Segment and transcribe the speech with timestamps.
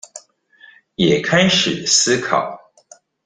[0.95, 2.59] 也開始思考